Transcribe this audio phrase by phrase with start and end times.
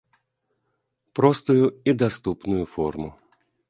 [1.21, 3.09] Простую і даступную форму.